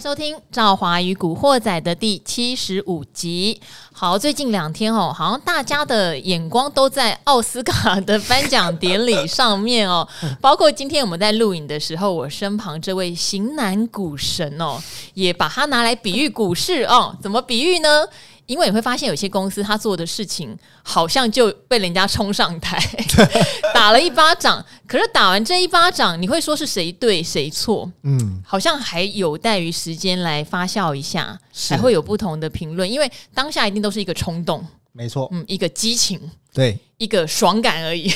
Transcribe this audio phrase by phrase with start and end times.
[0.00, 3.60] 收听《赵华与古惑仔》的第七十五集。
[3.92, 10.06] 好，最近两天哦，好像大家的眼光都在奥斯卡的颁奖典礼上面哦。
[10.40, 14.80] 包括今天我们在录影的时候，我身旁这位型男股神哦，
[15.14, 17.16] 也把它拿来比喻股市哦。
[17.20, 18.06] 怎么比喻呢？
[18.48, 22.82] 因为你会发现，有些公司他做的事情好像就被人家冲上台，
[23.74, 24.64] 打了一巴掌。
[24.86, 27.90] 可是打完这一巴掌，你会说是谁对谁错？
[28.04, 32.90] 嗯，好像还有待于时间来发酵一下，还会有不同的评论。
[32.90, 36.18] 因为当下一定都是一个冲动，没错，嗯，一个激情，
[36.52, 38.10] 对，一个爽感而已。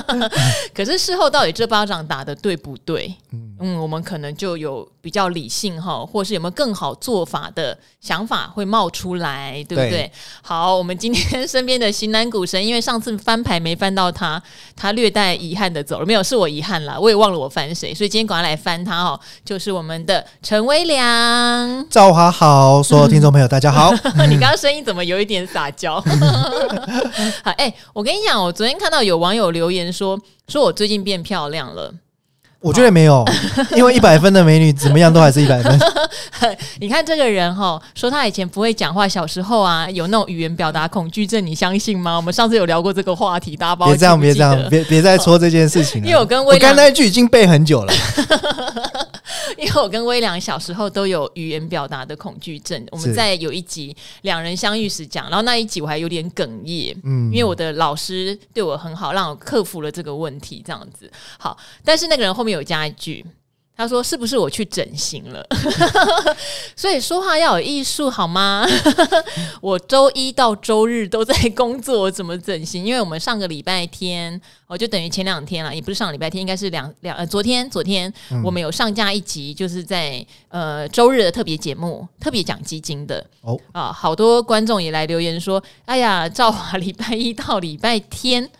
[0.74, 3.14] 可是事后到底这巴掌打的对不对？
[3.32, 4.88] 嗯，嗯，我们可能就有。
[5.00, 9.90] 比较理性哈，或是有没有更好做法的想法会冒出来，对不对？
[9.90, 10.12] 对。
[10.42, 14.42] 好，我们今天身边的型男股神，因为上次翻牌没翻到他，
[14.76, 16.04] 他略带遗憾的走了。
[16.04, 19.18] 没有，是我遗憾啦，我也忘了我翻谁，所以今天赶快来翻他哦。
[19.42, 23.90] 就是我们的陈威良，赵华好，所有听众朋友大家好。
[24.28, 25.98] 你刚刚声音怎么有一点撒娇？
[27.42, 31.92] 好，哎、欸，我跟你讲，我昨天看到有网友留言说，说我最近变漂亮了。
[32.60, 33.24] 我觉得没有，
[33.76, 35.76] 因为一百分的美女怎么样都还是一百分。
[36.78, 42.16] 你看这个人哈，说他以前不会讲话，小时候啊有那种语言表达恐惧症，你相信吗？
[42.16, 46.06] 我们上次有聊过这个话题，大家别这样，别这样，别别再说这件事情了。
[46.10, 47.92] 因为我跟威，我刚才那句已经背很久了。
[49.56, 61.10] 因为我跟微良小时候都有语言表达的恐惧症，我们在有一集两人相遇时讲，然后那一集我还有点哽咽，嗯，因为我的老师对我很好，让我克服了这个问题，这样子。
[61.38, 63.24] 好，但是那个人后面有加一句。
[63.78, 65.46] 他说：“是不是我去整形了？
[66.74, 68.66] 所以说话要有艺术好吗？
[69.62, 72.84] 我周一到周日都在工作，我怎么整形？
[72.84, 78.12] 因为我们上个礼拜天，哦就等于前两天了，也不是上个礼拜天，应该是两两呃昨天昨天，
[78.44, 88.50] 我们有上架一集，就是在呃周日的特别节目，特别讲基金的哦啊，好多观众也来留言说：哎呀，赵华礼拜一到礼拜天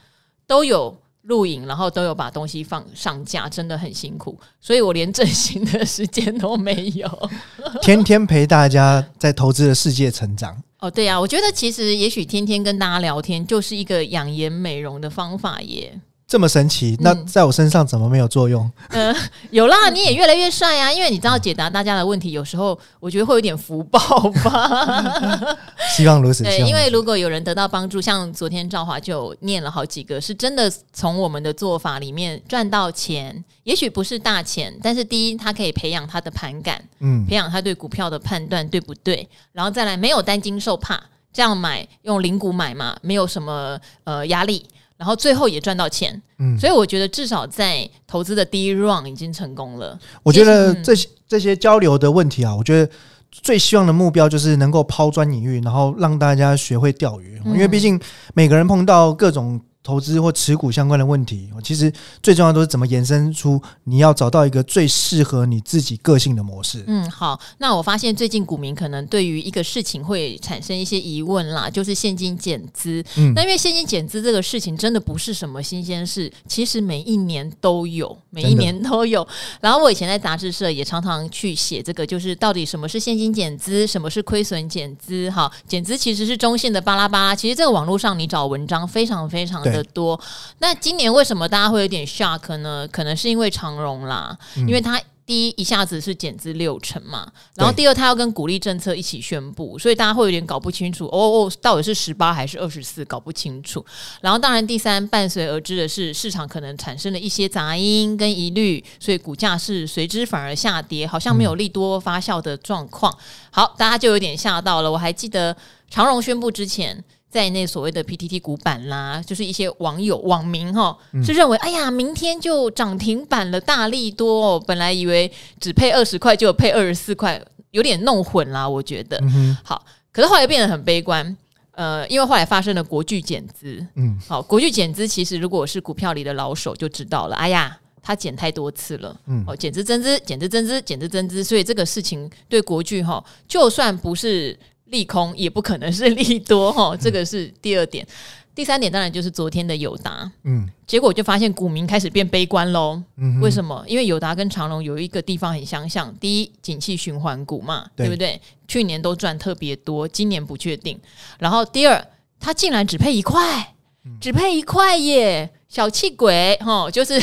[0.47, 0.97] 都有。”
[1.29, 7.31] 录影，然后都有把东西放上架，真的很辛苦，所以我连整形的时间都没有。
[7.81, 10.57] 天天陪大家在投资的世界成长。
[10.81, 16.01] 哦，对呀，我觉得其实也许天天跟大家聊天就是一个养颜美容的方法耶。
[16.29, 18.71] 这么神奇，那在我身上怎么没有作用？
[18.91, 20.93] 嗯、 呃，有啦，你也越来越帅啊！
[20.93, 23.99] 因为你知道解答大家的问题，有时候我觉得会有点福报
[24.45, 25.57] 吧。
[25.97, 26.45] 希望如此。
[26.45, 33.43] 对，因为如果有人得到帮助，像昨天赵华就念了好几个，是真的从我们的做法里面赚到钱。
[33.65, 39.27] 也许不是大钱，但是第一，他可以培养他的盘感，嗯，培养他对股票的判断，对不对？
[39.53, 41.03] 然后再来，没有担惊受怕，
[41.33, 44.67] 这样买用零股买嘛，没有什么呃压力。
[44.99, 49.99] 然后最后也赚到钱，嗯，所以我觉得至少在投资的第一 round 已经成功了。
[50.23, 52.93] 我觉得这些这些交流的问题啊，我觉得
[53.31, 57.99] 最希望的目标就是能够抛砖引玉，然后让大家学会钓鱼，因为毕竟
[58.35, 59.59] 每个人碰到各种。
[59.89, 61.91] 投资或持股相关的问题，其实
[62.23, 66.85] 最重要都是怎么延伸出你要找到一个最适合你自己个性的模式。
[66.87, 73.03] 嗯，好，那我发现最近股民可能对于一个事情会产生一些疑问啦，就是现金减资。
[73.17, 79.27] 嗯，那因为现金减资这个事情真的不是什么新鲜事，其实每一年都有，每一年都有。
[79.63, 85.31] 然后我以前在杂志社也常常去写这个，就是到底什么是现金减资，什么是亏损减资？
[85.31, 87.35] 哈，减资其实是中性的巴拉巴拉。
[87.35, 89.78] 其实这个网络上你找文章非常非常的。
[89.85, 90.19] 多，
[90.59, 92.87] 那今年为什么大家会有点 shock 呢？
[92.91, 103.85] 可能是因为长荣啦，因为它第一一下子是减资六成嘛，然后第二它要跟鼓励政策一起宣布，所以大家会有点搞不清楚哦哦，到底是十八还是二十四，搞不清楚。
[104.23, 113.15] 然后当然第三伴随而至的是市场可能产生了一些杂音跟疑虑，所以股价是随之反而下跌，好像没有利多发酵的状况。
[113.51, 114.91] 好，大家就有点吓到了。
[114.91, 115.55] 我还记得
[115.91, 117.05] 长荣宣布之前。
[117.31, 124.65] 在那所谓的 PTT 股板啦，就是一些网友网民哈，是认为哎呀，明天就涨停板了，大力多哦。
[124.67, 125.31] 本来以为
[125.61, 127.39] 只配二十块，就配二十四块，
[127.73, 128.67] 有点弄混啦。
[128.67, 129.21] 我觉得，
[129.63, 131.37] 好，可是后来变得很悲观。
[131.73, 144.59] 呃，因为后来发生了国巨减资，嗯，好，国巨减资其实如果是股票里的老手就知道了，哎呀，他减太多次了，嗯，哦，减资增资，减资增资，减资增资，所以这个事情对国巨哈，就算不是。
[144.91, 148.07] 利空也不可能是利多哈，这个是第二点。
[148.55, 153.01] 第三点当然就是昨天的友达，嗯，结果就发现股民开始变悲观喽。
[153.17, 153.85] 嗯，为什么？
[153.87, 158.41] 因为友达跟长隆有一个地方很相像，第一，景气循环股嘛，对不对？
[158.67, 160.99] 去年都赚特别多，今年不确定。
[161.39, 162.05] 然后第二，
[162.41, 163.75] 它竟然只配一块，
[164.21, 167.21] 只配一块耶，小气鬼哈， 就是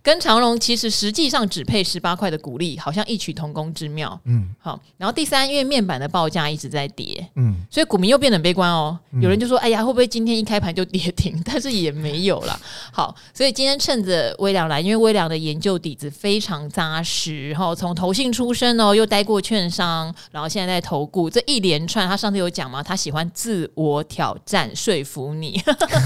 [0.00, 4.18] 跟长荣其实实际上只配十八块的股利，好像异曲同工之妙。
[4.24, 8.96] 嗯，好，然后第三，因为面板的报价一直在跌，嗯，所以股民又变得很悲观哦。
[9.20, 12.58] 有人就说：“哎呀，会不会今天一开盘就跌停？” 但是也没有啦。
[12.92, 25.60] 好，所以今天趁着微良来，因为微良的研究底子非常扎实，哈，从投信出身哦，又待过券商，然后现在在投顾，这一连串，他上次有讲嘛，他喜欢自我挑战，说服你。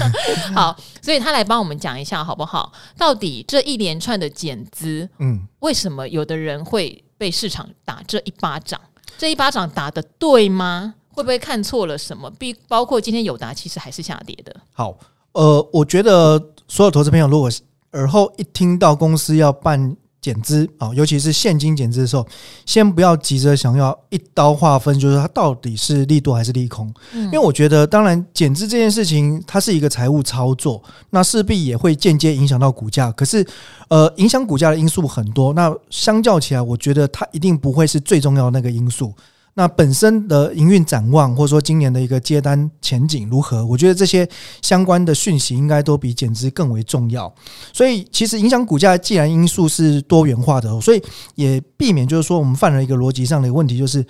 [0.55, 1.74] 好，所以他来帮我们。
[1.77, 2.71] 讲一下好不好？
[2.97, 8.79] 到底这一连串的减资，嗯，为什么有的人会被市场打这一巴掌？
[9.17, 10.95] 这一巴掌打的对吗？
[11.09, 12.29] 会不会看错了什么？
[12.31, 14.55] 比包括今天友达其实还是下跌的。
[14.73, 14.97] 好，
[15.31, 17.49] 呃，我觉得所有投资朋友，如果
[17.91, 19.95] 而后一听到公司要办。
[20.25, 22.25] 减资啊，尤其是现金减资的时候，
[22.65, 26.91] 先不要急着想要一刀划分，就是它到底是利多还是利空。
[27.13, 30.81] 因为我觉得，当然减资这件事情，它是一个财务操作，
[31.11, 33.11] 那势必也会间接影响到股价。
[33.11, 33.45] 可是，
[33.87, 39.13] 呃，影响股价的因素很多，那相较起来，我觉得它一定不会是最重要的那个因素。
[39.57, 43.65] 那本身的营运展望，或者说今年的一个接单前景如何？
[43.65, 44.27] 我觉得这些
[44.61, 47.33] 相关的讯息应该都比减资更为重要。
[47.71, 51.01] 所以，其实影响股价既然因素是多元化的，所以
[51.35, 54.05] 也避免就是说我们犯了一个逻辑上的一个问题，就是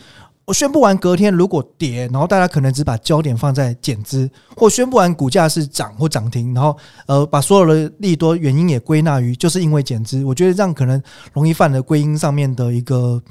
[0.46, 6.76] 我宣布完隔天如果跌，然后大家可能只把焦点放在减资，或宣布完股价是涨或涨停，然后
[7.06, 10.26] 呃把所有的利多原因也归纳于就是因为减资。
[10.26, 11.00] 我觉得这样可能
[11.34, 13.22] 容易犯了归因上面的一个。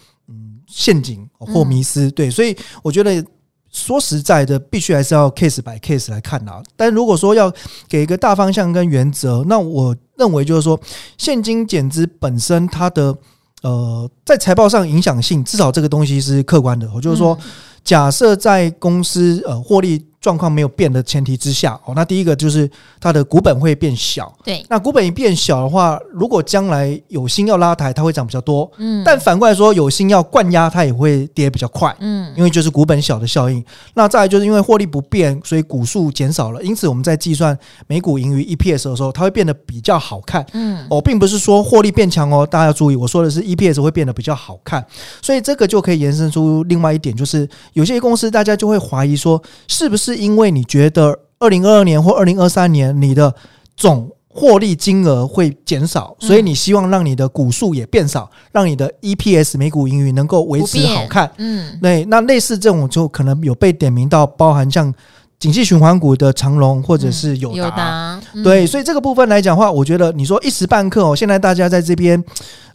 [0.66, 3.24] 陷阱或迷失，对，所以我觉得
[3.70, 6.62] 说实在的，必须还是要 case by case 来看啊。
[6.76, 7.52] 但如果说要
[7.88, 10.78] 给一个大方向跟原则，那我认为就是说，
[11.18, 13.16] 现金减资本身它的
[13.62, 16.90] 呃，在财报上影响性，至少这个东西是客观的。
[16.94, 17.38] 我就是说，
[17.82, 20.04] 假设在公司呃获利。
[20.24, 22.68] 状况没有变的前提之下，哦，那第一个就是
[22.98, 24.34] 它的股本会变小。
[24.42, 28.70] 对，那股本一变小的话，如果将来有心要拉抬，它会涨比较多。
[28.78, 31.94] 嗯，但反过来说，有心要灌压，它也会跌比较快。
[31.98, 33.62] 嗯，因为就是股本小的效应。
[33.92, 37.54] 那再来就是因为获利不变，所以股数减少了，因此我们在计算
[37.86, 40.46] 每股盈余 EPS 的时候，它会变得比较好看。
[40.54, 44.82] 嗯，哦，并不是说获利变强哦，大家要注意，我说的是 EPS 会变得比较好看。
[45.20, 49.38] 所以这个就可以延伸出另外一点，就是有些公司大家就会怀疑说，
[49.68, 50.13] 是不是？
[50.16, 53.34] 因为你觉得二零二二年或二零二三年你的
[53.76, 61.30] 总获利金额会减少，所以你希望让你的股数也变少，让你的 EPS 每股盈余能够维持好看。
[61.38, 64.92] 嗯，对，那类似这种就可能有被点名到，包含像
[65.38, 68.20] 景气循环股的长荣或者是友达。
[68.42, 72.22] 对，所以这个部分来讲的话，我觉得你说一时半刻哦，现在大家在这边。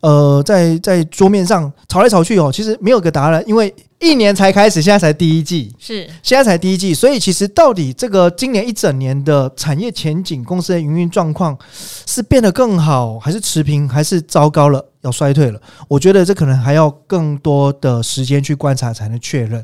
[0.01, 11.57] 呃，在在桌面上吵来吵去哦，其实没有个答案，因为一年才开始，现在才第一季，是现在才第一季，所以其实到底这个今年一整年的产业前景、公司的营运状况
[12.06, 15.62] 是变得更好，还是持平，还是糟糕了，要衰退了？
[15.90, 19.62] 我觉得这可能还要更多的时间去观察才能确认。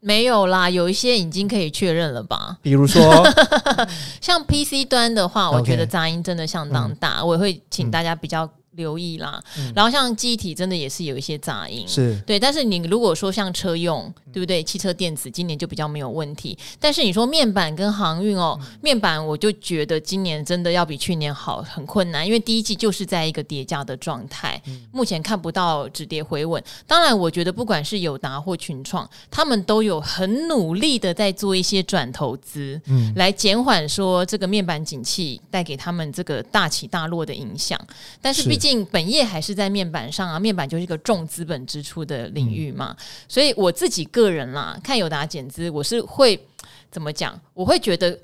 [0.00, 2.56] 没有啦，有一些已经可以确认了吧？
[2.62, 3.26] 比如说，
[4.20, 8.48] 像 PC 端的话，我觉得杂音真的相当大，我也会请大家比较。
[8.76, 9.42] 留意啦，
[9.74, 12.38] 然后像记忆体真的也是有一些杂音，是对。
[12.38, 14.62] 但是你如果说像车用，对不对？
[14.62, 16.56] 汽车电子今年就比较没有问题。
[16.80, 24.60] 但是你说面板跟航运哦，面板我就觉得今年真的要比去年好很困难，因为第一季就是在一个叠加的状态，
[24.92, 26.62] 目前看不到止跌回稳。
[26.86, 37.80] 当然，我觉得不管是友达或群创，他们都有很努力的在做一些转投资，嗯，来减缓说这个面板景气带给他们这个大起大落的影响。
[38.20, 38.74] 但是毕竟。
[38.74, 42.96] 进本业还是在面板上啊，面板就是一个重资本支出的领域嘛，
[43.28, 46.48] 所以我自己个人啦，看友达减资，我是会
[46.90, 47.38] 怎么讲？
[47.52, 48.18] 我会觉得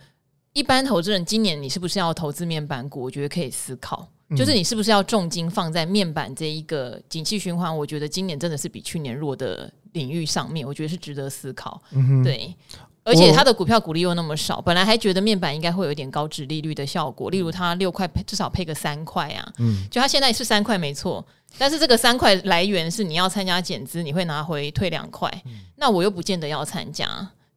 [0.55, 3.03] 一般投资人今年你是不是要投资面板股？
[3.03, 7.77] 我觉得可以思考，就是你是不是要重金放在面板这一个景气循环？
[7.77, 11.83] 我觉得今年真的是比去年弱的领域上面，我觉得是值得思考。
[12.25, 12.57] 对。
[13.03, 21.25] 而且它的股票股利又那么少，本来还觉得面板应该会有一点高值利率的效果，例如它六块配至少配个三块啊，嗯，就它现在是三块没错，
[21.57, 25.31] 但是这个三块来源是你要参加减资，你会拿回退两块，
[25.77, 27.09] 那我又不见得要参加，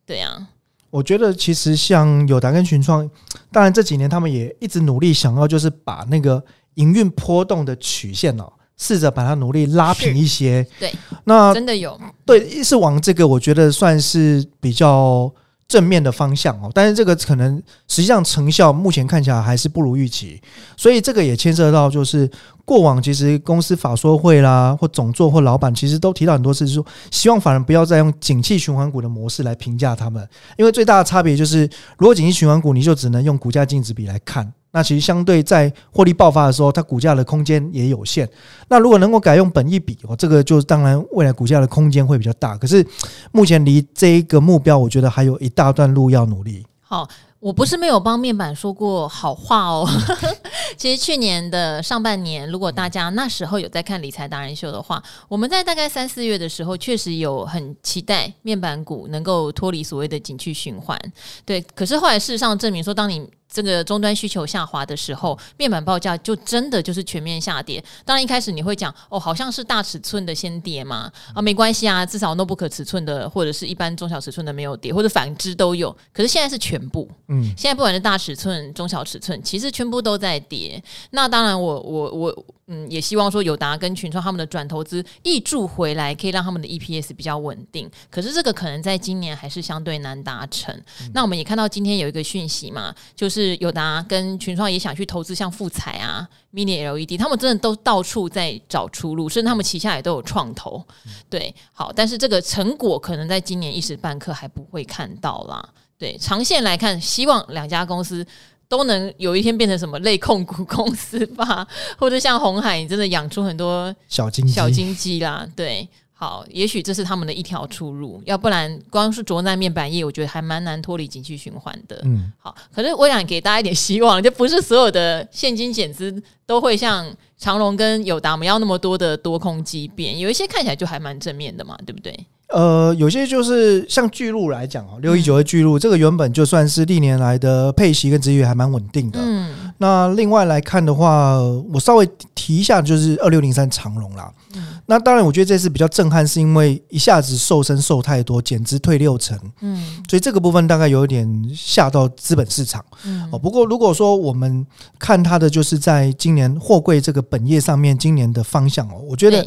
[0.06, 0.48] 对啊，
[0.90, 3.10] 我觉得其实像友达跟群创，
[3.52, 6.44] 当然这几年他们也一直努力想要就是把那个
[6.76, 8.52] 营运波动的曲线哦。
[8.78, 10.94] 试着把它努力拉平一些，对，
[11.26, 12.00] 那真的有。
[12.26, 15.32] 对，是往这个我觉得算是比较
[15.68, 16.72] 正面的方向哦。
[16.74, 20.42] 但是这个可能实际上成效目前看起来还是不如预期，
[20.76, 22.30] 所以这个也牵涉到就是
[22.66, 30.28] 过往其实公司法说会啦，或总座或老板其实都提到很多次，说希望法人不要再用景气循环股的模式来评价他们，
[30.58, 34.52] 因为最大的差别就是如果景气循环股你就只能用股价净值比来看。
[34.74, 38.28] 那其实相对在获利爆发的时候，它股价的空间也有限。
[38.68, 42.58] 那如果能够改用本一比哦，这个就当然未来股价的空间会比较大。
[42.58, 42.86] 可是
[43.32, 46.66] 目前离这一个目标，我觉得还有一大段路要努力。
[46.82, 47.08] 好。
[47.44, 49.86] 我不是没有帮面板说过好话哦。
[50.78, 60.98] 其实去年的上半年，如果大家那时候有在看理财达人秀的话，我们在大概三四月的时候，确实有很期待面板股能够脱离所谓的景气循环。
[61.46, 67.84] 对，可是后来事实上证明说，当你这个终端需求下滑的时候，面板报价就真的就是全面下跌。
[68.06, 75.96] 当然一开始你会讲哦，好像是大尺寸的先跌嘛，啊没关系啊，至少 notebook 尺寸的或者是一般中小尺寸的没有跌，或者反之都有。
[76.12, 80.82] 可是现在是全部，嗯，现在不管是大尺寸、中小尺寸，其实全部都在跌。
[81.12, 82.46] 那当然我，我我我。
[82.68, 87.92] 嗯，也希望说友达跟群创他们的转投资挹注回来，可以让他们的 EPS 比较稳定。
[88.10, 90.74] 可是这个可能在今年还是相对难达成。
[91.02, 100.82] 嗯、那我们也看到今天有一个讯息嘛，就是友达跟群创也想去投资像富彩啊、Mini LED，他们真的都到处在找出路，甚至他们旗下也都有创投。
[101.06, 105.70] 嗯、对，好，但是这个成果可能在今年一时半刻还不会看到啦。
[106.04, 108.26] 对，长线来看，希望两家公司。
[108.70, 115.48] 都能有一天变成什么类控股公司吧，或者像红海，你真的养出很多小金小金鸡啦。
[115.56, 122.02] 对，好，也许这是他们的一条出路，要不然光是着在面板业，我觉得还蛮难脱离景气循环的。
[122.04, 127.06] 嗯，好，可是我想给大家一点希望，就不是所有的现金减资都会像
[127.38, 132.26] 长隆跟友达我们要那么多的多空机变，有一些看起来就还蛮正面的嘛，对不对？
[132.54, 139.20] 呃，有些就是像巨鹿来讲哦，六一九的巨鹿，这个原本就算是历年来的配息跟殖利率还蛮稳定的。
[139.20, 141.40] 嗯，那另外来看的话，
[141.74, 144.32] 我稍微提一下，就是二六零三长荣啦。
[144.56, 149.36] 嗯，那当然，我觉得这次比较震撼，是因为一下子瘦身瘦太多，减资退六成。
[149.62, 152.86] 嗯，所以这个部分大概有点吓到资本市场。
[153.06, 154.64] 嗯，哦，不过如果说我们
[155.00, 159.44] 看它的就是在今年货柜这个本业上面，今年的方向哦，我觉得。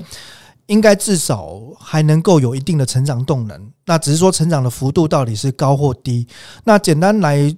[0.66, 6.26] 应该至少还能够有一定的成长动能，那只是说成长的幅度到底是高或低？
[6.64, 7.54] 那简单来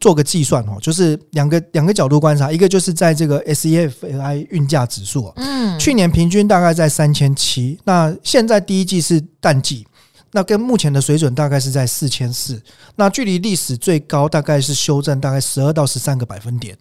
[0.00, 9.86] 做个计算哦，就是两个两个角度观察，一个就是在这个 S E F I 运价指数，嗯，去年平均大概在三千七，那现在第一季是淡季，
[10.32, 12.60] 那跟目前的水准大概是在四千四，
[12.96, 16.76] 那距离历史最高大概是修正大概十二到十三个百分点。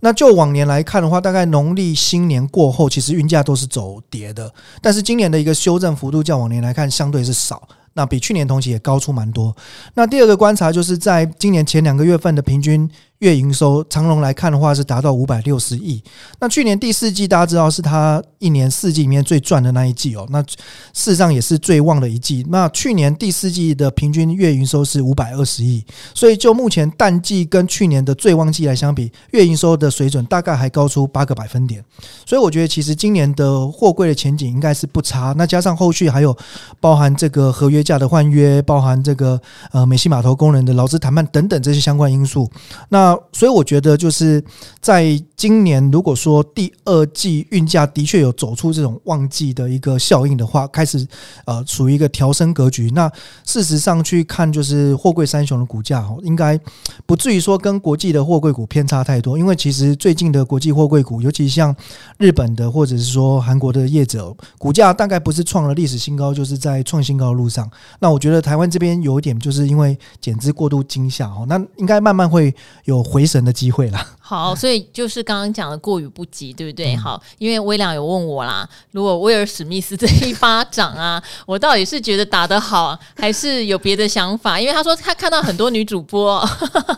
[0.00, 4.52] 那就往年来看的话，大概农历新年过后，其实运价都是走跌的。
[4.82, 7.68] 但是今年的一个修正幅度，较往年来看，相对是少。
[7.92, 9.54] 那比去年同期也高出蛮多。
[9.94, 12.90] 那第二个观察就是在今年前两个月份的平均。
[13.20, 16.02] 月营收，长隆来看的话是达到五百六十亿。
[16.38, 20.26] 那去年第四季大家知道是他一年四季里面最赚的那一季哦。
[20.30, 20.56] 那事
[20.94, 22.46] 实上也是最旺的一季。
[22.48, 25.84] 那去年第四季的平均月营收是五百二十亿，
[26.14, 31.84] 所以就目前淡季跟去年的最旺季来相比，月营收的水准大概还高出八个百分点。
[32.24, 35.34] 所以我觉得其实今年的货柜的前景应该是不差。
[35.36, 36.34] 那加上后续还有
[36.80, 39.38] 包含这个合约价的换约，包含这个
[39.72, 42.50] 呃美西码头工人的劳资谈判等等这些相关因素，
[42.88, 43.09] 那。
[43.32, 44.42] 所以我觉得，就是
[44.80, 51.06] 在今年，如果说第二季运价的确有走出这种旺季的一个效应的话，开始
[51.44, 52.90] 呃处于一个调升格局。
[52.90, 53.10] 那
[53.44, 56.58] 事实上去看，就是货柜三雄的股价哦应该
[57.06, 59.36] 不至于说跟国际的货柜股偏差太多。
[59.38, 61.74] 因为其实最近的国际货柜股，尤其像
[62.18, 67.70] 日本的或者是说韩国的业者，股价大概不是创了历史新高，就是在创新高的路上。
[67.98, 72.99] 那我觉得台湾这边有一点，就是因为减资过度惊吓哦，那应该慢慢会有。
[73.02, 74.19] 回神的机会了。
[74.30, 76.94] 好，所以就是刚刚讲的过于不及，对不对？
[76.94, 84.60] 好，因为威良有问我啦，如果威尔史密斯这一巴掌啊，我到底是觉得打得好，还是有别的想法？
[84.60, 86.38] 因为他说他看到很多女主播，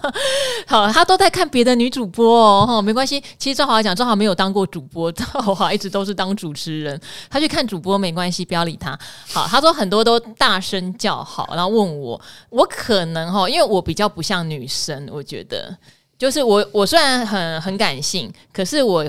[0.69, 2.67] 好，他都在看别的女主播哦。
[2.67, 5.25] 哈，没关系，其实赵华讲，赵华没有当过主播，赵
[5.55, 7.01] 华一直都是当主持人。
[7.31, 8.91] 他去看主播没关系，不要理他。
[9.33, 12.21] 好，他说很多都大声叫好，然后问我，
[12.51, 15.75] 我可能哈，因为我比较不像女生，我觉得。
[16.23, 19.05] 就是我，我虽然很很感性，可是我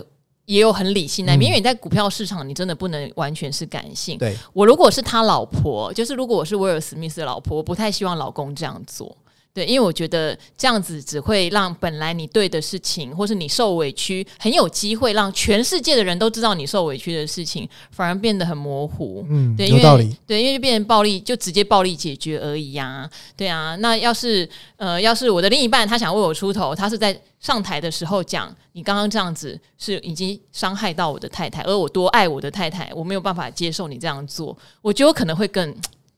[0.46, 1.48] 也有很理性那边。
[1.48, 4.18] 因为你在股票市场，你真的不能完全是感性。
[4.18, 9.16] 对，我如果是他老婆，就是如果我是威尔史密斯的老婆，我不太希望老公这样做。
[9.54, 19.24] 对，因为我觉得这样子只会让本来你对的事情，或是你受委屈，很有机会让全世界的人都知道你受委屈的事情，反而变得很模糊。
[19.30, 20.18] 嗯，对，有道理。
[20.26, 23.10] 对，因为就变成暴力，就直接暴力解决而已呀、啊。
[23.38, 35.72] 对啊，那要是呃，要是我的另一半他想为我出头，他是在上台的时候讲，你刚刚这样子是已经伤害到我的太太，而我多爱我的太太，我没有办法接受你这样做，我觉得我可能会更。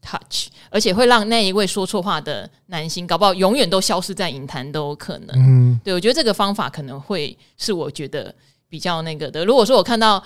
[0.05, 5.35] touch，而且会让那一位说错话的男星，搞不好永远都消失在影坛都有可能。
[5.35, 8.33] 嗯，对，我觉得这个方法可能会是我觉得
[8.69, 9.43] 比较那个的。
[9.43, 10.23] 如果说我看到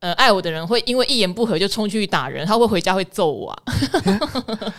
[0.00, 3.62] 呃爱我的人会因为一言不合就冲去打人，他会回家会揍我啊。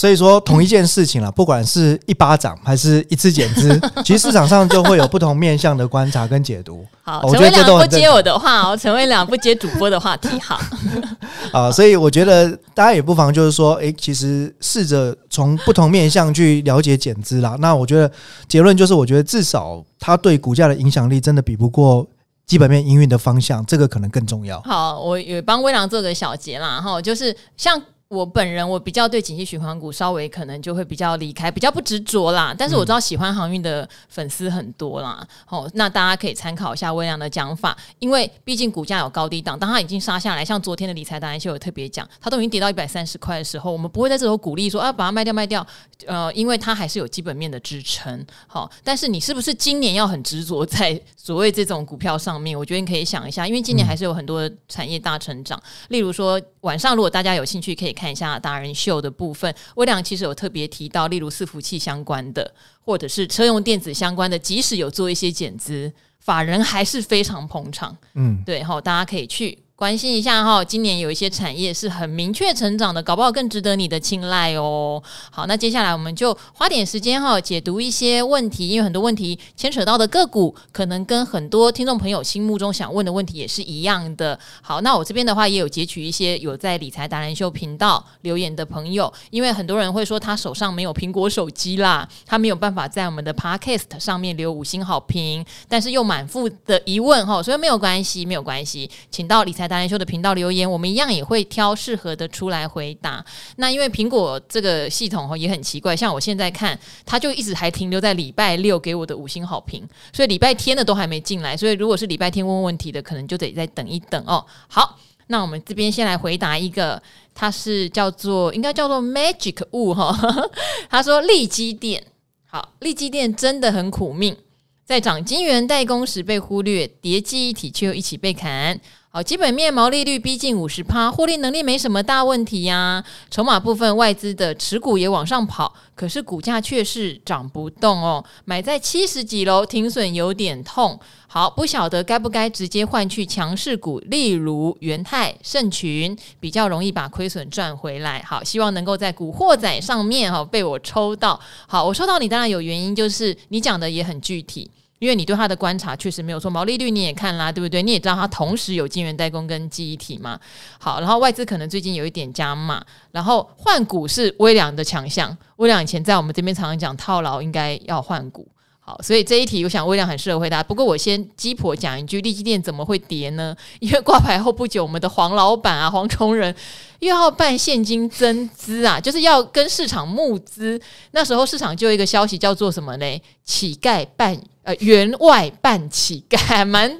[0.00, 6.86] 所以说，同一件事情了，不管是一巴掌还是一次剪枝， 其实市场上就会有不同面向的观察跟解读。
[7.02, 10.58] 好，陈威良不接我的话哦，陈威良不接主播的话题，好。
[11.52, 17.54] 啊，所以我觉得大家也不妨就是说，诶，其实试着从不同面向去了解剪枝啦。
[17.58, 18.10] 那我觉得
[18.48, 22.08] 结论就是，我觉得至少它对股价的影响力真的比不过
[22.46, 24.62] 基本面营运的方向，这个可能更重要。
[24.62, 27.78] 好，我也帮微良做个小结啦，哈，就是像。
[28.10, 32.52] 我本人我比较对景气循环股稍微可能就会比较离开，比较不执着啦。
[32.58, 45.64] 但是我知道喜欢航运的粉丝很多啦，嗯、哦，那大家可以参考一下微良的讲法，因为毕竟股价有高低档，当它已经杀下来，像昨天的理财达人秀有特别讲，它都已经跌到一百三十块的时候，我们不会在这时候鼓励说啊把它卖掉卖掉，
[46.06, 48.26] 呃，因为它还是有基本面的支撑。
[48.48, 52.58] 好、哦，但是你是不是今年要很执着在 所谓这种股票上面？
[52.58, 57.94] 我觉得你可以想一下，因为今年还是有很多产业大成长，嗯、例如说晚上如果大家有兴趣可以。
[58.00, 67.94] 看一下达人秀的部分，微良其实有特别提到，例如伺服器相关的，或者是车用电子相关的，即使有做一些减资，法人还是非常捧场。
[68.14, 69.58] 嗯，对，好，大家可以去。
[69.80, 75.02] 关心一下哈，今年有一些产业是很明确成长的，搞不好更值得你的青睐哦。
[75.30, 84.38] 好，那接下来我们就花点时间哈，解读一些问题，因为很多问题牵扯到的个股，可能跟很多听众朋友心目中想问的问题也是一样的。
[84.60, 99.69] 好，那我这边的话也有截取一些有在理财达人秀频道留言的朋友，因为很多人会说他手上没有苹果手机啦，他没有办法在我们的 Podcast 上面留五星好评，但是又满腹的疑问哈，所以没有关系，没有关系，请到理财。
[99.70, 103.24] 达人秀的频道留言，我们一样也会挑适合的出来回答。
[103.56, 111.56] 那因为苹果这个系统也很奇怪，像我现在看，它就一直还停留在礼拜六给我的五星好评，所以礼拜天的都还没进来。
[111.56, 114.44] 所以如果是礼拜天问问题的，可能就得再等一等哦。
[114.68, 114.98] 好，
[115.28, 117.00] 那我们这边先来回答一个，
[117.32, 120.12] 它是叫做应该叫做 Magic 物哈。
[120.90, 122.04] 他说利基电，
[122.46, 124.36] 好，利基电真的很苦命，
[124.84, 128.80] 在涨晶元代工时被忽略，叠记忆体却又一起被砍。
[129.12, 138.24] 好，基本面毛利率逼近五十趴，获利能力没什么大问题呀、筹码部分，外资的持股也往上跑，可是股价却是涨不动哦。
[138.44, 140.96] 买在七十几楼，停损有点痛。
[141.26, 148.22] 好，不晓得该不该直接换去强势股，例如元泰、盛群，比较容易把亏损赚回来。
[148.24, 151.40] 好，希望能够在古惑仔上面哈被我抽到。
[151.66, 154.70] 好，我抽到你当然有原因，就是你讲的也很具体。
[155.00, 157.82] 因为你对它的观察确实没有错，毛利率你也看啦，对不对？
[157.82, 160.38] 你也知道它同时有晶圆代工跟记忆体嘛。
[160.78, 165.34] 好，然后外资可能最近有一点加码，然后换股是微量的强项。
[165.56, 168.46] 微量以前在我们这边常常讲套牢，应该要换股。
[168.90, 170.60] 好，所以这一题我想威良很适合回答。
[170.62, 173.54] 不过我先鸡婆讲一句，利基店怎么会跌呢？
[173.78, 176.52] 因为挂牌后不久，我们的黄老板啊，黄崇仁
[176.98, 180.80] 又要办现金增资啊，就是要跟市场募资。
[181.12, 183.22] 那时候市场就有一个消息叫做什么嘞？
[183.44, 184.36] 乞丐办。
[184.62, 186.94] 呃，员外办乞丐，蛮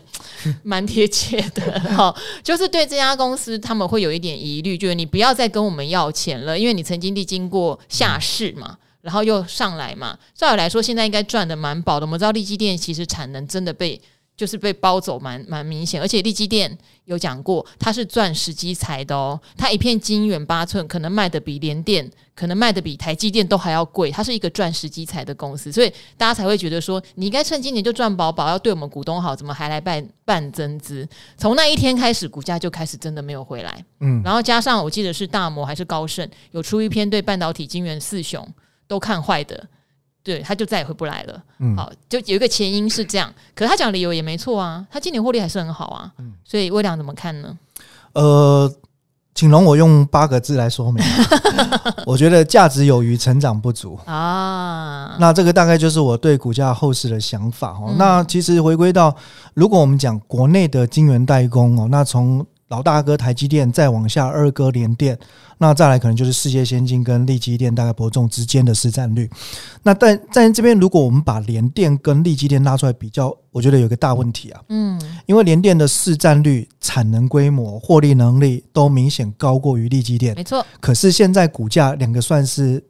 [0.62, 2.12] 蛮贴切的哈。
[2.42, 10.18] 就是对这家公司，他们会有一点疑虑，就是你不要再跟我们要钱了，因为你曾经历经过下市嘛，然后又上来嘛。
[10.34, 12.06] 照理来说，现在应该赚的蛮饱的。
[12.06, 14.00] 我们知道利基电其实产能真的被。
[14.36, 19.38] 就是被包走蛮蛮明显，而且利基电有讲过，它是钻石机材的哦。
[19.54, 24.10] 它一片晶圆八寸，可能卖的比联电，可能卖的比台积电都还要贵。
[24.10, 31.06] 它是一个钻石机材的公司，所以大家才会觉得说，你应该趁今年就赚饱饱，要对我们股东好，怎么还来办办增资？
[31.36, 33.84] 从那一天开始，股价就开始真的没有回来。
[34.00, 38.48] 嗯，然后加上我记得是大摩还是高盛有出一篇对半导体晶圆四雄
[38.90, 39.64] 都看坏的。
[40.22, 41.42] 对，他就再也回不来了。
[41.60, 46.12] 嗯，好，就有一个前因是这样，可是他讲理由也没错啊，他今年获利还是很好啊。
[46.18, 47.56] 嗯，所以微良怎么看呢？
[48.12, 48.70] 呃，
[49.34, 51.02] 请容我用八个字来说明。
[52.04, 55.16] 我觉得价值有余，成长不足啊。
[55.18, 57.84] 那这个大概就是我对股价后市的想法哦。
[57.88, 59.16] 嗯，那其实回归到，
[59.54, 65.18] 如果我们讲国内的晶圆代工哦，那从老大哥台积电，再往下二哥联电，
[65.58, 69.28] 那再来可能就是世界先进跟利基电，大概伯仲之间的市占率。
[69.82, 74.60] 那但在这边，如果我们把联电跟利基电拉出来比较，我觉得有个大问题啊。
[74.68, 80.64] 嗯，因为联电的市占率、产能规模、获利能力都明显高过于利基电，没错。
[80.80, 82.80] 可是现在股价两个算是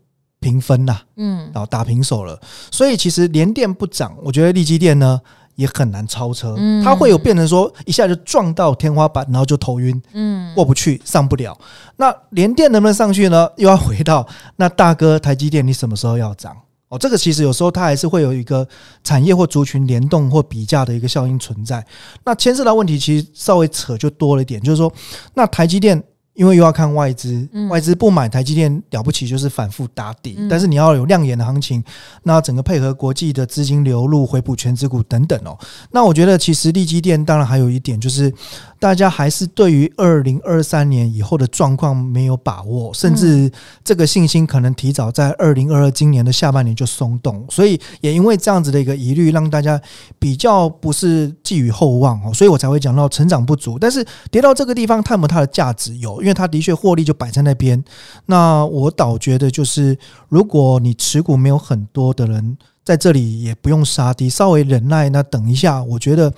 [0.40, 2.38] 平分呐，嗯，然后打平手了。
[2.70, 5.18] 所以其实联电不涨，我觉得利基电呢。
[5.60, 11.54] 也很难超车，嗯、它会有变成说一下就撞到天花板，然后就头晕，嗯，过不去，上不了。
[11.96, 13.46] 那联电能不能上去呢？
[13.56, 16.56] 又要回到那大哥台积电，你什么时候要涨？
[16.88, 18.66] 哦，这个其实有时候它还是会有一个
[19.04, 21.84] 产业或族群联动或比价的一个效应存在。
[22.24, 24.90] 那牵涉到问题，其实稍微扯就多了一点，就是说，
[25.34, 26.02] 那台积电。
[26.40, 30.38] 因为又要看外资，外资不买台积电了不起，就是反复打底。
[30.48, 31.84] 但是你要有亮眼的行情，
[32.22, 35.58] 那整个配合国际的资金流入、回补全资股等等哦。
[35.90, 38.32] 那我觉得其实利基电当然还有一点就是。
[38.80, 43.52] 大家还是对于二零二三年以后的状况没有把握，甚至
[43.84, 49.78] 这个信心可能提早在二零二二今年的下半年就松动，所以也因为这样子的一个疑虑，让大家
[50.18, 53.78] 比较不是寄予厚望哦，所以我才会讲到成长不足。
[53.78, 57.84] 但是跌到这个地方，探有它的价值有，因为它的确获利就摆在那边。
[58.24, 59.94] 那我倒觉得就是，
[60.30, 66.32] 如果你持股没有很多的人在这里，也不用杀低，稍微忍耐，那等一下，我觉得。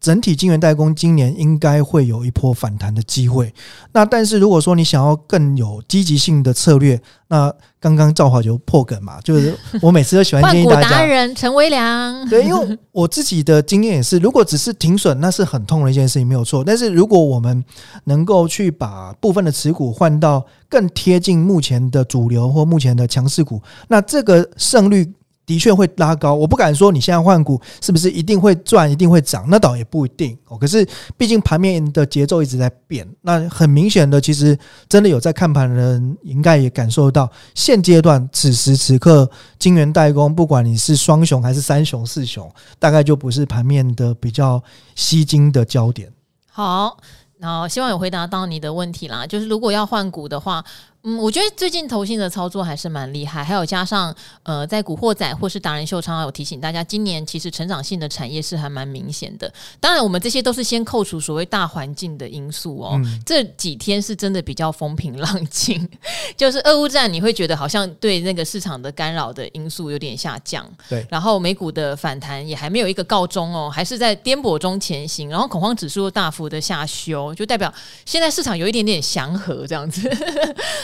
[0.00, 3.52] 整体晶圆代工今年应该会有一波反弹的机会。
[3.92, 10.88] 那但是如果说你想要更有积极性的策略，那刚刚赵华就破梗嘛，就是我每次都喜欢 建议大家。
[10.88, 16.64] 达人陈威良，对，因为我自己的经验也是，如果只是停损，那是很痛的一件事情，没有错。
[16.64, 17.62] 但是如果我们
[18.04, 25.12] 能够去把部分的持股换到更贴近目前的主流或目前的强势股，那这个胜率。
[25.50, 30.56] 的确会拉高，我不敢说你现在换股是不是一定会赚，一定会涨，那倒也不一定哦。
[30.56, 30.86] 可是
[31.18, 34.56] 毕竟盘面的节奏一直在变，那很明显的，其实
[34.88, 44.62] 真的有在看盘的人，应该也感受到现阶段此时此刻，晶圆代工，不管你是双雄还是三雄、四雄，大概就不是盘面的比较
[44.94, 46.08] 吸睛的焦点。
[46.48, 46.96] 好，
[47.40, 50.64] 然后希望有回答到你的问题啦，就是如果要换股的话。
[51.02, 59.50] 嗯，我觉得最近投信的操作还是蛮厉害，还有加上呃，在古惑仔或是达人秀常常有提醒大家，今年其实成长性的产业是还蛮明显的。
[59.80, 63.00] 当然，我们这些都是先扣除所谓大环境的因素哦。
[63.02, 65.88] 嗯、这几天是真的比较风平浪静，
[66.36, 70.70] 就是俄乌战，你会觉得好像对那个市场的干扰的因素有点下降。
[70.86, 75.30] 对，然后美股的反弹也还没有一个告终哦，还是在颠簸中前行。
[75.30, 77.72] 然后恐慌指数大幅的下修，就代表
[78.04, 80.06] 现在市场有一点点祥和这样子。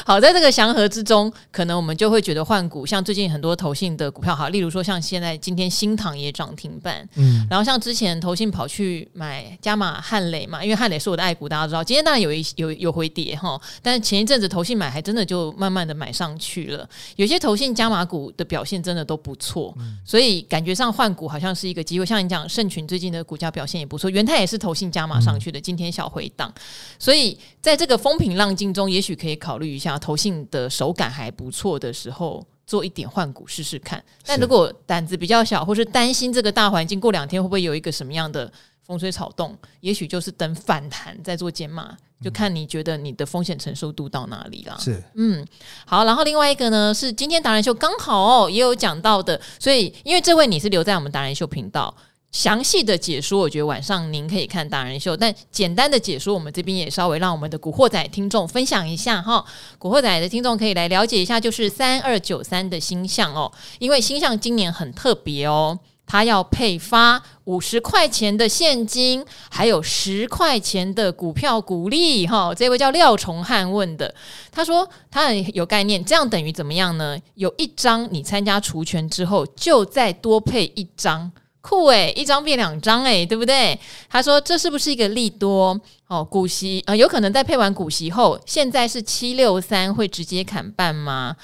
[0.07, 26.55] 好，在这个祥和之中，可能我们就会觉得换股，像最近很多投信的股票，好，例如说像现在今天新塘也涨停板，嗯，然后像之前投信跑去买加码汉磊嘛，因为汉磊是我的爱股，大家知道，今天当然有一有有回跌哈，但是前一阵子投信买还真的就慢慢的买上去了，有些投信加码股的表现真的都不错，所以感觉上换股好像是一个机会，像你讲盛群最近的股价表现也不错，元泰也是投信加码上去的，今天小回档，
[26.97, 29.96] 所以在这个风平浪静中，也许可以考虑一下。
[29.99, 34.03] 投信的手感还不错的时候，做一点换股试试看。
[34.25, 38.53] 但如果胆子比较小，或是担心这个大环境过两天会不会有一个什么样的
[38.85, 44.77] 风吹草动，也许就是等反弹再做减码，就看你觉得你的风险承受度到哪里了。
[44.79, 45.45] 是，嗯，
[45.85, 46.05] 好。
[46.05, 51.95] 然后另外一个呢，是今天达人秀刚好哦也有讲到的，所以因为这位你是留在我们达人秀频道。
[52.37, 59.43] 详细的解说，我觉得晚上您可以看达人秀，但简单的解说，我们这边也稍微让我们的古惑仔听众分享一下哈。
[59.79, 72.55] 古惑仔的听众可以来了解一下，就是三二九三的星象哦，因为星象今年很特别哦，它要配发五十块钱的现金，还有十块钱的股票股利哈。
[72.55, 74.15] 这位叫廖崇汉问的，
[74.53, 77.19] 他说他很有概念，这样等于怎么样呢？
[77.37, 81.33] 有一张你参加除权之后，就再多配一张。
[81.69, 83.77] 酷诶，一张变两张诶，对不对？
[84.09, 85.77] 他说这是不是一个利多？
[86.07, 91.35] 哦，股息呃，有可能在配完股息后，现在是七六三会直接砍半吗？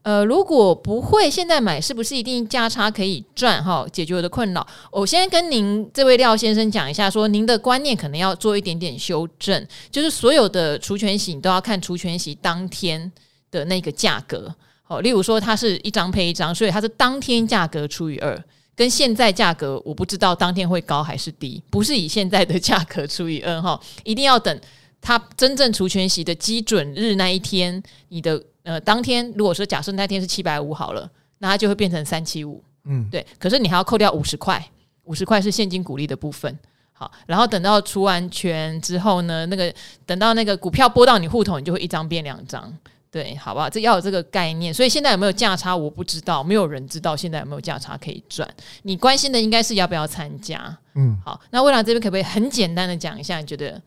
[0.00, 3.62] 呃，如果不会，现在买是不是一定价差可以赚？
[3.62, 4.66] 哈、解决我的困扰。
[4.90, 13.12] 我先跟您这位廖先生讲一下说，您的观念可能要做一点点修正，就是所有的除权息你都要看除权息当天
[13.50, 14.54] 的那个价格。
[14.86, 18.42] 哦，例如说它是一张配一张，所以它是当天价格除以二。
[18.76, 24.60] 跟现在价格，我不知道当天会高还是低，不是以现在的价格 除以 n 哈，一定要等
[25.00, 33.26] 它真正除权息的基准日那一天，你的呃当天如果说假设那天是七百五好了，那它就会变成三七五，嗯，对。
[33.38, 34.62] 可是你还要扣掉五十块，
[35.04, 36.58] 五十块是现金股利的部分，
[36.92, 39.72] 好，然后等到除完权之后呢，那个
[40.04, 42.70] 等到那个股票拨到你户头，你就会一张变两张。
[43.16, 43.70] 对，好不好？
[43.70, 48.46] 这要有这个概念，所以现在有没有价差，我不知道，没有人知道现在有没有价差可以赚。
[48.82, 50.76] 你关心的应该是要不要参加。
[50.96, 53.80] 嗯，好，那未来这边可不可以很简单的讲一下，你觉得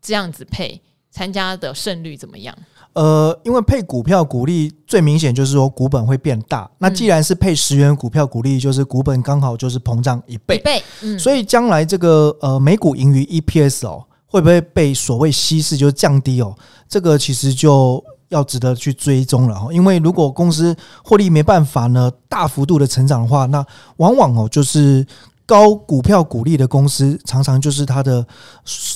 [0.00, 2.56] 这样子配参加的胜率怎么样？
[2.92, 6.70] 呃，因为配股票股利最明显就是说股本会变大。
[6.78, 10.58] 那既然是配十元股票股利，就是股本刚好就是膨胀一倍。
[10.58, 11.18] 一倍，嗯。
[11.18, 16.56] 所以将来这个呃每股盈余 EPS 哦，会不会被所谓稀释，就是降低哦？
[16.88, 19.72] 这个其实就要值得去追踪了哈。
[19.72, 23.64] 因为如果公司获利没办法呢大幅度的成长的话，那
[23.96, 25.06] 往往哦就是。
[25.48, 28.26] 高股票股利的公司，常常就是它的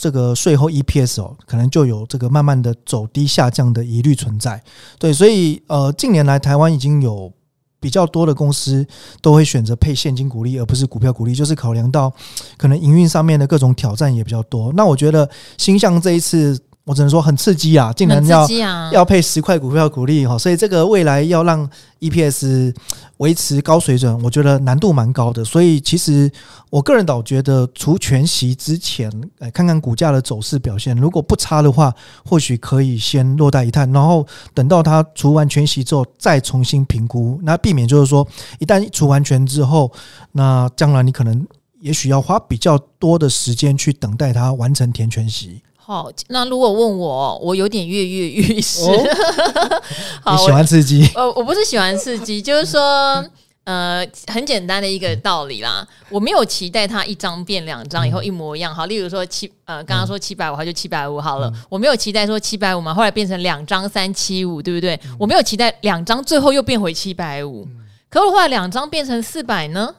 [0.01, 4.61] 这个税后 EPS 哦，可能就有这个慢慢的走低下降的疑虑存在。
[4.99, 7.33] 对，所以呃，近年来台湾已经有
[7.79, 8.85] 比较多的公司
[9.23, 12.13] 都会选择配现金股利，而不是股票股利，就是考量到
[12.57, 14.73] 可能营运上面的各种挑战也比较多。
[14.73, 16.61] 那我觉得星象这一次。
[16.91, 17.93] 我只能说很刺激啊！
[17.93, 22.75] 竟然要、啊、要配十块股票鼓励哈，所以这个未来要让 EPS
[23.19, 25.45] 维持高水准，我觉得难度蛮高的。
[25.45, 26.29] 所以其实
[26.69, 31.95] 我个人倒觉得，除全息之前，哎，看看股价的走势表现，如果不差的话，
[32.29, 37.39] 或许可以先落袋一探，然后等到它除完全息之后再重新评估。
[37.45, 38.27] 那避免就是说，
[38.59, 39.93] 一旦除完全之后，
[40.33, 41.47] 那将来你可能
[41.79, 45.63] 也许要花比较多的时间去等待它完成填全息。
[45.91, 48.83] 好，那如果问我，我有点跃跃欲试。
[50.31, 51.11] 你喜欢刺激？
[51.17, 52.81] 呃，我不是喜欢刺激， 就是说，
[53.65, 55.85] 呃，很简单的一个道理啦。
[56.09, 58.73] 我没有期待它一张变两张以后一模一样。
[58.73, 61.53] 好，例如说七，呃，刚刚说七百五，它就七百五好了。
[61.69, 64.97] 我没有期待说七百五嘛，后来变成两张三七五，对不对？
[65.19, 67.67] 我没有期待两张最后又变回七百五。
[68.09, 69.93] 可是后来两张变成四百呢？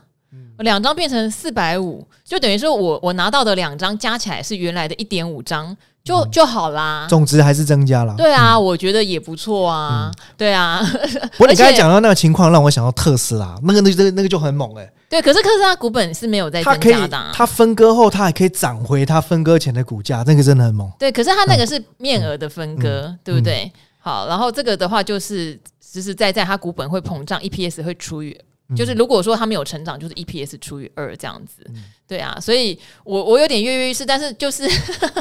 [0.60, 7.08] 两张变成四百五，就等于说我我拿到的两张加起来是原来的一点五张，就就好啦。
[7.10, 8.14] 总值还是增加了。
[8.16, 10.12] 对啊，我觉得也不错啊。
[10.38, 10.80] 对啊。
[11.38, 14.88] 不过你刚才讲到那个情况，让我想到特斯拉，那个那个那个就很猛哎。
[15.10, 17.32] 对，可是特斯拉股本是没有在增加的。
[17.34, 20.90] 它分割后，它还可以涨回它分割前的股价，那个真的很猛。
[21.00, 23.70] 对，可是它那个是面额的分割，对不对？
[23.98, 28.38] 好，然后这个的话就是实实在在，它股本会膨胀，EPS 会除以。
[28.76, 31.66] 就是如果说他没有成长，就是 EPS 除以二这样子，
[32.08, 34.68] 对啊，所以我我有点跃跃欲试，但是就是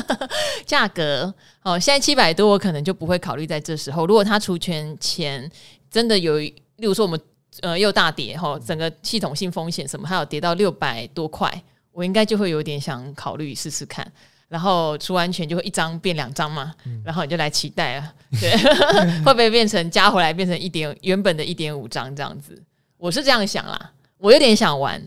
[0.67, 1.33] 价格
[1.63, 4.07] 哦，现在七百多，我可能就不会考虑在这时候。
[4.07, 5.51] 如果它除权前
[5.91, 7.21] 真的有，例如说我们
[7.63, 14.11] 呃又大跌哈，整个系统性风险什么，还有跌到六百多块，我应该就会有点想考虑试试看。
[14.49, 18.51] 然后除完权就会一张变两张嘛，然后你就来期待啊，对，
[19.25, 22.61] 会不会变成加回来变成一点原本的一点五张这样子？
[23.01, 25.03] 我是这样想啦，我有点想玩，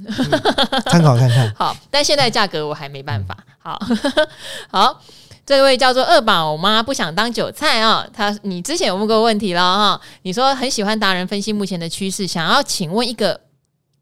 [0.88, 1.54] 参、嗯、考看看。
[1.56, 3.38] 好，但现在价格我还没办法。
[3.60, 3.80] 好，
[4.70, 5.00] 好，
[5.46, 13.40] 这位叫做二宝妈不想当韭菜啊、哦，他你之前有问过问题了哈，你说很喜欢达人分析目前的趋势，想要请问一个。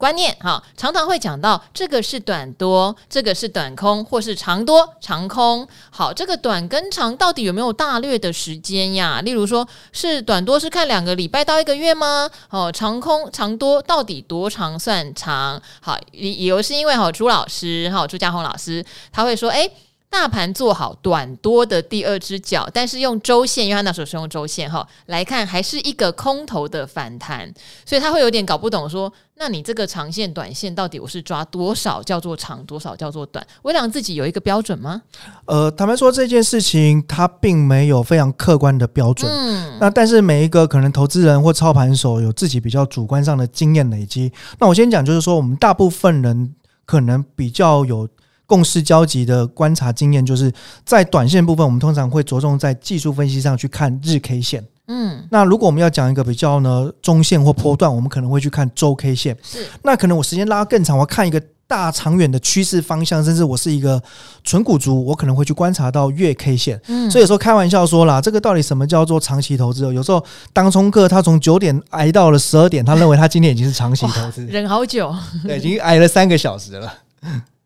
[0.02, 5.68] 观念哈，常常会讲到这个是短多，这个是短空，或是长多长空。
[5.92, 9.22] 好，这个短跟长到底有没有大略的时间呀？
[9.22, 12.28] 例如说是短多是看两个礼拜到一个月吗？
[12.50, 15.62] 哦，长空长多到底多长算长？
[15.80, 19.72] 好，理由是因为哈朱老师哈朱家宏老师他会说，诶。
[20.12, 27.52] 大盘做好短多的第二只脚，但是用周线，因为他那时候是用周线哈来看，还是一个空头的反弹，
[27.86, 33.44] 所以他会有点搞不懂说，那你这个长线、短线到底我是抓多少叫做长，多少叫做短？
[33.62, 35.02] 微良自己有一个标准吗？
[35.46, 39.32] 呃，坦白说这件事情，他并没有非常客观的标准。
[39.32, 44.30] 嗯，那但是每一个可能投资人或操盘手有自己比较主观上的经验累积。
[44.60, 46.54] 那我先讲，就是说我们大部分人
[46.86, 48.10] 可能比较有。
[48.52, 50.52] 共识交集的观察经验，就是
[50.84, 54.62] 在短线部分，我们通常会着重在技术分析上去看日 K 线。
[54.90, 59.38] 嗯，那如果我们要讲一个比较呢中线或波段，我们可能会去看周 K 线。
[59.42, 64.04] 是，那可能我时间拉更长，我看一个大长远的趋势方向，甚至我是一个
[64.44, 66.82] 纯股族，我可能会去观察到月 K 线。
[66.88, 69.84] 嗯，所以有时候开玩笑说啦，这个到底什么叫做长期投资？
[69.94, 75.16] 有时候当冲客他从九点挨到了十二点，他认为他今天已经是长期投资，忍好久，
[75.48, 76.94] 对，已经挨了三个小时了。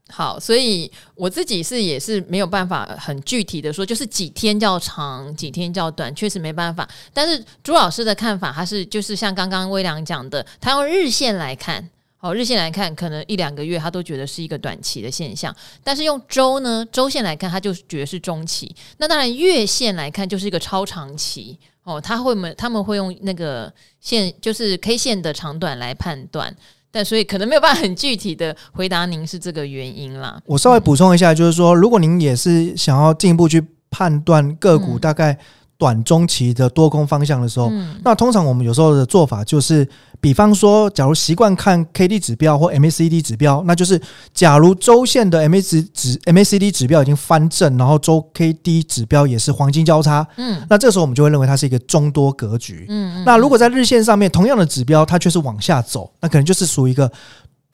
[0.09, 6.87] 好，所以我自己是也是没有办法很具体的说，就是几天较长，几天较短，确实没办法。
[7.11, 15.53] 但是朱老师的看法，他是就是像刚刚微良讲的，他用日线来看，好，日线来看，可能一两个月他都觉得是一个短期的现象。
[15.83, 18.73] 但是用周呢，周线来看，他就觉得是中期。
[18.97, 21.99] 那当然月线来看，就是一个超长期哦。
[21.99, 26.55] 他会没他们会用那个线，就是 K 线的长短来判断。
[26.95, 30.39] 但所以可能没有办法很具体的回答您是这个原因啦。
[30.45, 35.37] 我稍微补充一下，就是说，如果您也是想要进一步去判断个股大概
[35.77, 39.87] 短中期的多空方向的时候，嗯、那通常我们有时候的做法就是，
[40.21, 44.01] 比方说，假如习惯看 K D 指标或 M A C D 指标，那就是
[44.33, 57.11] 假如周线的 M A C 指 M A C D 指标已经翻正，然后周 K D 指标也是黄金交叉，嗯，那这时候我们就会认为它是一个中多格局，嗯，嗯，那如果在日线上面同样的指标，它却是往下走，那可能就是属于一个。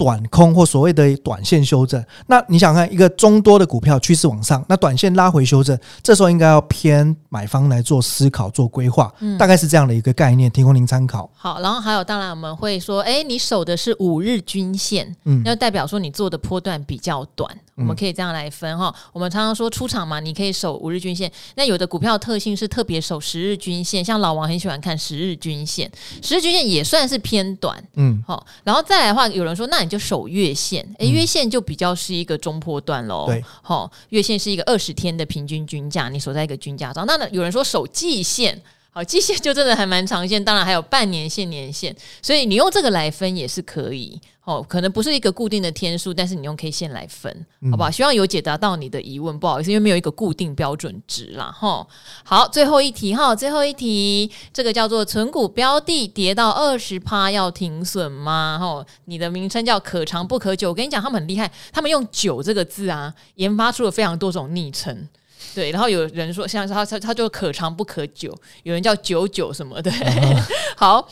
[0.02, 11.30] 短空或所谓的短线修正，那你想看一个中多的股票趋势往上，那短线拉回修正，这时候应该要偏买方来做思考、做规划，嗯，大概是这样的一个概念，提供您参考。
[11.36, 17.56] 好，然后还有，当然我们会说，哎，你守的是五日均线，嗯，那代表说你做的波段比较短。
[17.76, 21.32] 我们可以这样来分哈，我们常常说出场嘛，你可以守五日均线。
[21.56, 37.06] 那有的股票特性是特别守十日均线，像老王很喜欢看十日均线，十日均线也算是偏短，嗯，好，然后再来的话，有人说那你就守月线，诶，月线就比较是一个中波段喽，对，好，月线是一个二十天的平均均价，你守在一个均价上。
[37.08, 38.62] 那有人说守季线。
[38.94, 44.20] 好，季线就真的还蛮长线，当然还有半年线、年线，所以你用这个来分也是可以。
[44.44, 47.92] 哦，可能不是一个固定的天数，但是你用 K 线来分，好不好？
[47.92, 49.38] 希望有解答到你的疑问。
[49.38, 51.56] 不好意思，因为没有一个固定标准值啦。
[51.58, 51.88] 哈，
[52.26, 58.58] 好，最后一题哈，最后一题，这个叫做存股标的跌到二十趴要停损吗？
[58.60, 60.70] 哈，你的名称叫可长不可久。
[60.70, 65.08] 我跟你讲，他们很厉害，他们用“久”这个字啊，研发出了非常多种昵称。
[65.54, 69.92] 对，然后有人说，像他他他就可长不可久，有人叫九九什么的。
[70.78, 71.08] 好，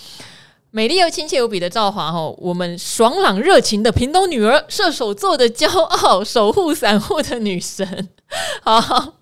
[0.71, 8.09] 美丽又亲切无比的赵华哦，我们爽朗热情的屏东女儿，射手座的骄傲，守护散户的女神。
[8.63, 9.15] 好，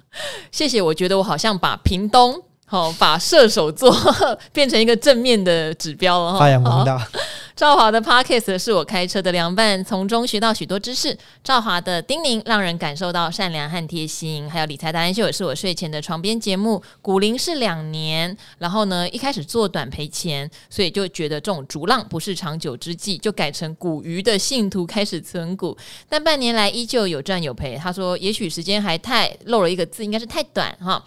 [0.52, 3.96] 谢谢，我觉得我好像把屏东好把射手座
[4.52, 7.08] 变成一个正面的指标了哈，发扬光大。
[7.56, 11.18] 赵华的 Podcast 是我开车的良伴，从中学到许多知识。
[11.44, 16.84] 赵华的叮咛让人感受到善良和贴心，还有理财达人秀也是我睡前的床边节目。
[17.02, 25.76] 股龄是两年，然后呢，一开始做短赔钱，所以就觉得这种逐浪不是长久之计，就改成股鱼的信徒，开始存股。
[26.08, 27.76] 但半年来依旧有赚有赔。
[27.82, 31.04] 他说，也许时间还太漏了一个字，应该是太短哈。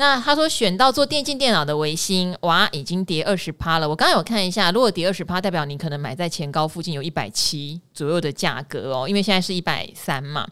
[0.00, 3.88] 那他说选到做电竞电脑的维新，哇，已经跌二十趴了。
[3.88, 10.46] 我刚刚有看一下，如果跌二十趴，代表你可能买在前高附近有一百七左右的价格哦，因为现在是一百三嘛。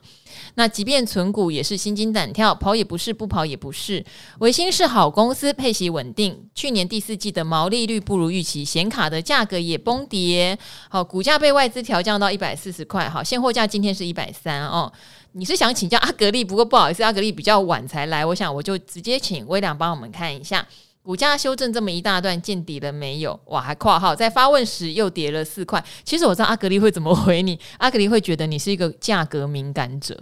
[0.56, 4.04] 那即便存股也是心惊胆跳，跑也不是，不跑也不是。
[4.40, 6.36] 维新是好公司，配息稳定。
[6.52, 10.58] 去年第四季的毛利率不如预期，显卡的价格也崩跌。
[10.88, 13.08] 好，股价被外资调降到一百四十块。
[13.08, 14.92] 好，现货价今天是一百三哦。
[15.38, 20.66] 你是想请教阿格力，不过不好意思，阿格力比较晚才来，我想我就直接请微良帮我们看一下
[21.02, 23.38] 股价修正这么一大段见底了没有？
[23.44, 25.84] 哇，还括号在发问时又跌了四块。
[26.04, 30.18] 其实我知道阿格力会怎么回你，阿格力会觉得你是一个价格敏感者，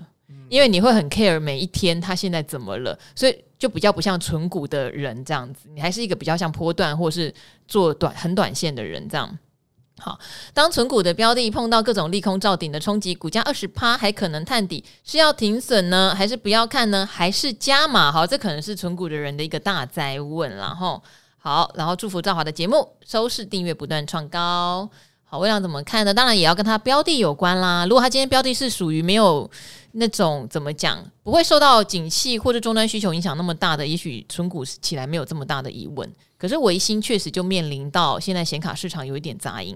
[0.48, 7.32] 因为你会很 care 每一天它现在怎么了，所以就比较不像纯股的人这样子，你还是一个比较像波段或是
[7.68, 9.38] 做短很短线的人这样。
[10.00, 10.18] 好，
[10.52, 17.08] 当存股的标的碰到各种利空造顶的冲击，股价二十趴还可能探底，是要停损呢，还是不要看呢？
[17.10, 18.10] 还是加码？
[18.10, 20.54] 好，这可能是存股的人的一个大灾问。
[20.56, 21.00] 然后，
[21.38, 24.88] 好，然后祝福赵华的节目收视订阅不断创高。
[25.22, 26.12] 好，我想怎么看呢？
[26.12, 27.86] 当然也要跟他标的有关啦。
[27.86, 29.48] 如果他今天标的是属于没有
[29.92, 36.12] 那种怎么讲，不会受到景气或者终端需求影响那么大的，也许存股起来没有这么大的疑问。
[36.44, 39.74] 可是维新确实就面临到现在显卡市场有一点杂音。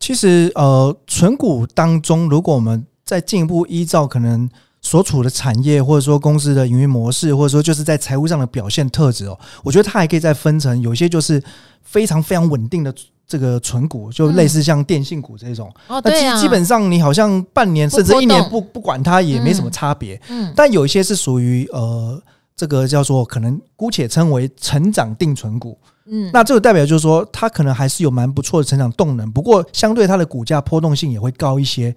[0.00, 4.48] 其实呃，存股当中，如果我们再进一步依照可能
[4.80, 11.42] 所处的产业，或者说公司的营运模式，或者说就是在财务上的表现特质哦，我觉得它还可以再分成，有些就是
[11.82, 12.94] 非常非常稳定的
[13.26, 15.70] 这个存股，就类似像电信股这种。
[15.88, 20.18] 嗯、哦，对基基本上你好像半年甚至一年不不管它也没什么差别。
[20.30, 20.46] 嗯。
[20.46, 22.18] 嗯，但有一些是属于呃。
[22.62, 31.92] 这个叫做可能姑且称为成长定存股，嗯，那这个代表就是说它可能还是有蛮不错的成长动能，不过相对它的股价波动性也会高一些。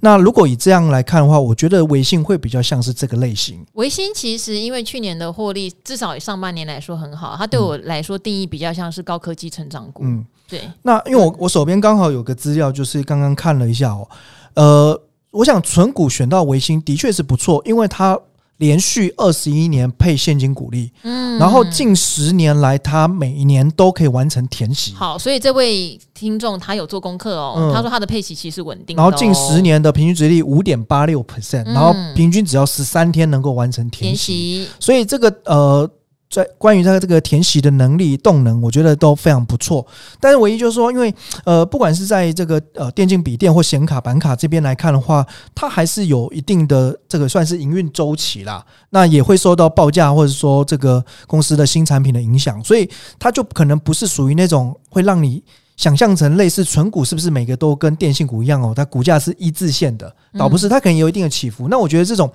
[0.00, 3.64] 那如果以这样来看的话，我觉得微信会比较像是这个类型。
[3.72, 10.02] 微信其实因为去年的获利至少上半年来说很好，它对我来说定义比较像是高科技成长股。
[10.04, 10.60] 嗯，对。
[10.82, 14.06] 那因为我我手边刚好有个资料，就是刚刚看了一下哦，
[14.52, 18.20] 呃，我想存股选到维新的确是不错，因为它。
[18.60, 24.92] 连续二十一年配现金股利，嗯，然后近十年来，他每一年都可以完成填息。
[24.92, 29.00] 好，所以这位听众他有做功课哦，嗯、他说他的配息其实稳定、哦。
[29.00, 34.32] 然后近十年的平均殖利率五点八六 percent，然后平均只要十三天能够完成填息。
[34.32, 34.68] 填息。
[34.78, 35.90] 所以这个呃，
[36.30, 39.84] 在关于它的这个填息的能力、动能，我觉得都非常不错。
[40.20, 41.12] 但是唯一就是说，因为
[41.44, 45.26] 呃，不管是在这个呃电竞笔电或显卡板卡这边来看的话，
[45.56, 48.64] 它还是有一定的这个算是营运周期啦。
[48.90, 55.42] 那也会受到报价或者说这个公司的新产品的影响，所以它就可能不是属于那种会让你
[55.76, 58.72] 想象成类似纯股是不是每个都跟电信股一样哦？
[58.76, 61.66] 它股价是一字线的，倒不是，它可能有一定的起伏。
[61.68, 62.30] 那我觉得这种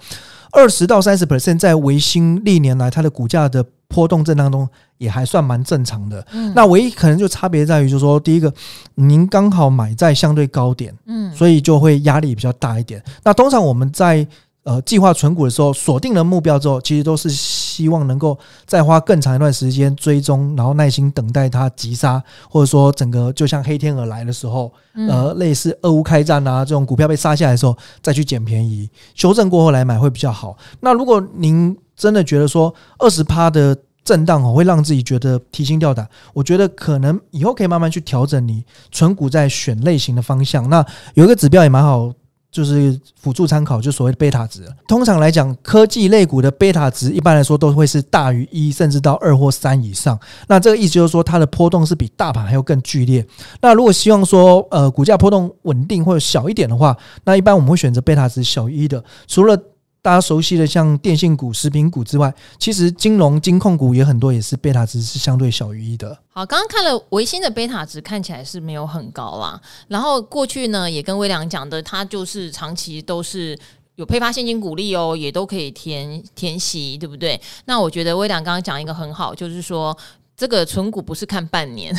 [0.56, 8.52] 二十到三十 percent 在维新历年来它的股价的波动震荡中也还算蛮正常的，嗯，那唯一可能就差别在于，就是说，第一个，
[8.96, 13.04] 您刚好买在相对高点，嗯，所以就会压力比较大一点。
[13.24, 14.26] 那通常我们在
[14.64, 17.30] 呃计划存股的时候，锁定了目标之后，其实都是
[17.76, 24.72] 希望能够再花更长一段时间追踪，然后耐心等待它急杀，或者说整个就像黑天鹅来的时候，
[25.10, 30.56] 呃，类似俄乌开战啊这种股票被杀下来的时候，再去捡便宜，修正过后来买会比较好。
[30.80, 36.08] 那如果您真的觉得说二十趴的震荡哦，会让自己觉得提心吊胆。
[36.34, 40.70] 我觉得可能以后可以慢慢去调整你存股在选类型的方向。
[40.70, 42.14] 那有一个指标也蛮好，
[42.56, 44.62] 就是辅助参考，就所谓的贝塔值。
[44.88, 50.18] 通常来讲，科技类股的贝塔值一般来说都会是大于一，甚至到二或三以上。
[50.48, 53.26] 那这个意思就是说，它的波动是比大盘还要更剧烈。
[53.60, 56.96] 那如果希望说，呃，股价波动稳定或者小一点的话，
[57.26, 59.04] 那一般我们会选择贝塔值小于一的。
[59.28, 59.62] 除了
[60.06, 66.16] 大家熟悉的像电信股、食品股之外，其实金融、金控股也很多，也是贝塔值是相对小于一的。
[66.30, 69.60] 好，刚刚看了维新的贝塔值，看起来是没有很高啦。
[69.88, 73.58] 然后过去呢，也跟微良讲的，它就是长期都是
[73.96, 77.42] 有配发现金股利哦，也都可以填填息，对不对？
[77.66, 79.98] 那我觉得威良刚刚讲一个很好，就是说。
[80.38, 81.96] 这个存股不是看半年，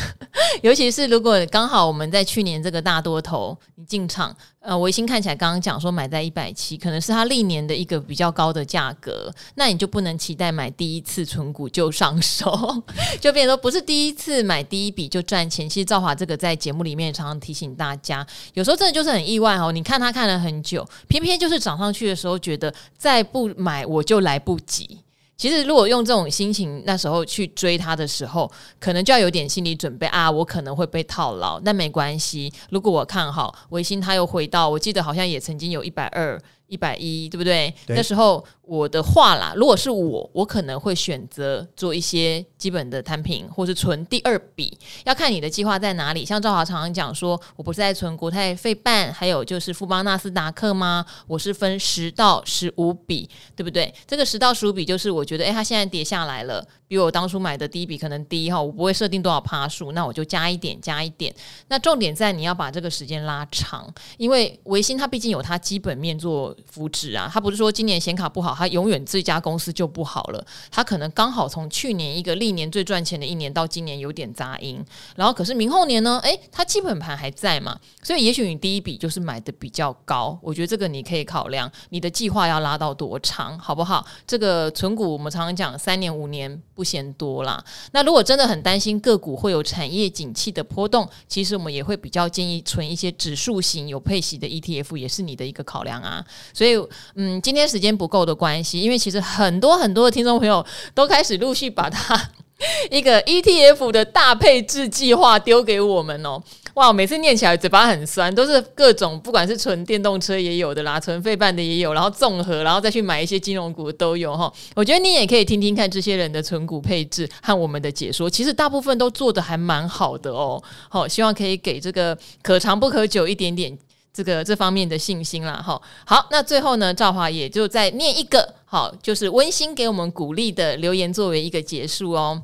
[0.62, 12.82] 尤其是如果刚好我们在去年这个大多头你进场，呃，微星看起来刚刚讲说买在一百七，可能是它历年的一个比较高的价格，那你就不能期待买第一次存股就上手，
[13.20, 15.68] 就变成说不是第一次买第一笔就赚钱。
[15.68, 24.98] 其实赵华这个在节目里面常常提醒大家，有时候真的就是很意外哦，你看他看了很久，偏偏就是涨上去的时候觉得再不买我就来不及。
[25.36, 31.60] 其实，如果用这种心情那时候去追他的时候，可能就要有点心理准备啊，我可能会被套牢。
[31.60, 36.40] 但没关系，如果我看好维新，他又回到，我记得好像也曾经有一百二。
[36.68, 37.72] 一百一，对不对？
[37.86, 37.94] 对。
[37.94, 46.26] 那时候我的话啦，如果是我，我可能会选择做一些基本的摊平，或是存第二笔，要看你的计划在哪里。
[46.26, 51.06] 像赵华常常讲说，我不是在存国泰费半，还有就是富邦纳斯达克吗？
[51.28, 53.94] 我是分十到十五笔，对不对？
[54.06, 56.66] 这个十到十五笔就是我觉得，诶，它现在跌下来了。
[56.88, 61.34] 比我当初买的第一笔可能低哈，我不会设定多少趴数，那我就加一点加一点。
[61.66, 70.46] 那重点在你要把这个时间拉长，因为维新它毕竟有它基本面做扶持啊，它不是说今年显卡不好，它永远这家公司就不好了。
[70.70, 74.84] 它可能刚好从去年一个历年最赚钱的一年到今年有点杂音，
[75.14, 84.06] 然后可是明后年呢，诶，它基本盘还在嘛，所以也许你第一笔就是买的比较高，我觉得这个你可以考量，你的计划要拉到多长，好不好？
[84.26, 86.60] 这个存股我们常常讲三年五年。
[86.76, 87.64] 不嫌多啦。
[87.92, 96.22] 那如果真的很担心个股会有产业景气的波动，其实我们也会比较建议存一些指数型有配息的 ETF，也是你的一个考量啊。
[96.52, 96.76] 所以，
[97.14, 102.30] 嗯，今天时间不够的关关系，因为其实很多很多的听众朋友都开始陆续把它
[102.90, 106.40] 一个 ETF 的大配置计划丢给我们哦。
[106.74, 114.52] 哇，每次念起来嘴巴很酸，都是各种，不管是纯电动车也有的啦，纯费半的也有，然后综合，然后再去买一些金融股都有哈。
[114.74, 120.62] 我觉得你也可以听听看这些人的存股配置和我们的解说，其实大部分都做得还蛮好的哦。
[120.90, 123.76] 好，希望可以给这个可长不可久一点点
[124.16, 125.62] 这个这方面的信心啦。
[125.62, 132.42] 哈，好，那最后呢，赵华也就再念一个好，就是温馨给我们鼓励的留言作为一个结束哦。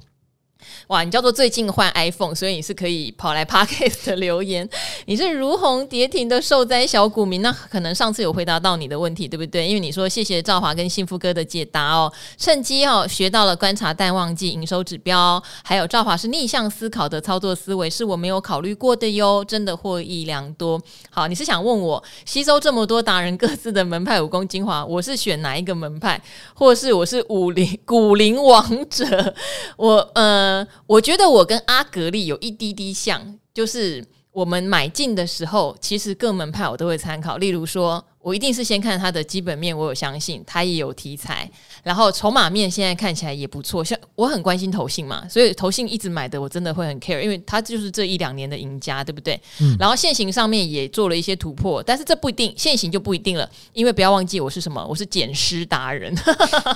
[0.88, 4.68] 哇，你叫做最近换 iPhone，所以你是可以跑来 Parkes 的留言。
[5.06, 9.66] 你是如虹跌停的受灾小股民，那可能上次有回答到你的问题，对不对？
[9.66, 20.80] 因为你说谢谢赵华跟幸福哥的解答哦，趁机哦学到了观察淡旺季营收指标，还有赵华是逆向思考的操作思维，是我没有考虑过的哟，真的获益良多。
[21.10, 26.20] 好，你是想问我吸收这么多达人各自的门派武功精华，我是选哪一个门派，
[26.54, 29.34] 或是我是武林 武林王者？
[29.76, 30.51] 我呃。
[30.86, 37.36] 我觉得我跟阿格力有一滴滴像，就是我们买进的时候，其实各门派我都会参考。
[37.36, 41.50] 例如说，我一定是先看它的基本面，我有相信它也有题材，
[41.82, 43.84] 然后筹码面现在看起来也不错。
[43.84, 49.38] 像我很关心投信嘛，所以投信一直买的我真的会很 care，因为它就是这一两年的赢家，对不对？
[49.60, 49.76] 嗯。
[49.78, 56.16] 然后现行上面也做了一些突破，但是这不一定，现行就不一定了，因为不要忘记我是什么，我是捡尸达人。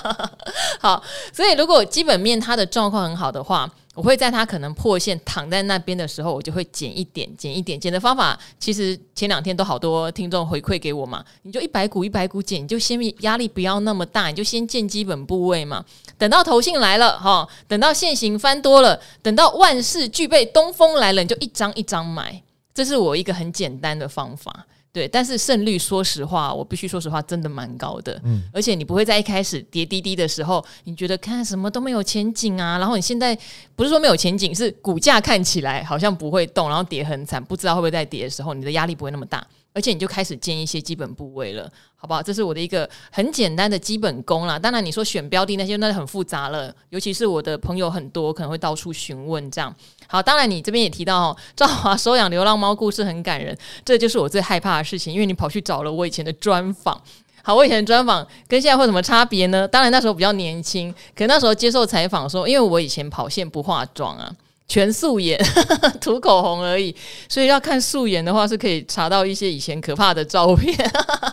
[0.79, 3.71] 好，所以如果基本面它的状况很好的话。
[3.97, 7.79] 我会在他可能破线躺在那边的时候，我就会减一点，减一点。
[7.79, 15.83] 减的方法其实前两天都好多听众回馈给我嘛，你就一百股一百股减，你就先压力不要那么大，你就先建基本部位嘛。
[16.15, 22.39] 等到投信来了哈，等到现行翻多了，等到万事俱备，东风来了，你就一张一张买。
[22.75, 24.67] 这是我一个很简单的方法。
[24.91, 28.19] 对，但是胜率，说实话，我必须说实话，真的蛮高的。
[28.23, 32.79] 嗯，而且你不会在一开始跌滴滴的时候，你觉得看什么都没有前景啊。
[32.79, 33.37] 然后你现在
[33.75, 39.45] 不是说没有前景，是股价看起来好像不会动，然后跌很惨，不知道会不会再跌的时候，你的压力不会那么大。
[39.77, 42.19] 而且你就开始建一些基本部位了，好不好？
[42.19, 44.57] 这是我的一个很简单的基本功啦。
[44.57, 49.71] 当然，你说选标的那些那很复杂了，尤其是我的朋友很多，可能会到处询问这样。
[50.07, 53.55] 好，当然你这边也提到哦， 赵华收养流浪猫故事很感人，
[53.85, 56.99] 这就是我最害怕的事情，因为你跑去找了我以前的专访。
[57.43, 59.67] 好，我以前的专访跟现在会有什么差别呢？
[59.67, 64.33] 当然那时候比较年轻，可那时候接受采访说，因为我以前跑线不化妆啊。
[64.67, 65.39] 全素颜，
[66.01, 66.93] 涂口红而已，
[67.29, 70.75] 所以要看素颜的话，是可以查到一些以前可怕的照片。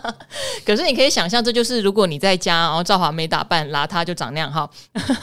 [0.65, 4.69] 可是你可以想象，这就是如果你在家，然后赵华没打扮，邋遢就长那样哈。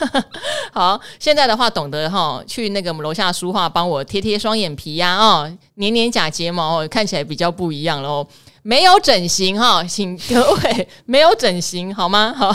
[0.71, 8.25] 好，现在的话懂得哈，去那个我们楼下书画帮我贴贴双眼皮呀，啊，粘粘假睫毛，看起来比较不一样喽。
[8.63, 12.33] 没有整形哈，请 各位没有整形好吗？
[12.35, 12.51] 好。